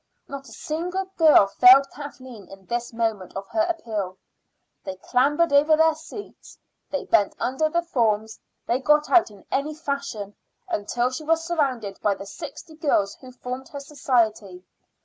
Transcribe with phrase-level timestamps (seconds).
[0.27, 4.17] Not a single girl failed Kathleen in this moment of her appeal.
[4.83, 6.57] They clambered over their seats;
[6.89, 10.35] they bent under the forms; they got out in any fashion,
[10.67, 14.65] until she was surrounded by the sixty girls who formed her society.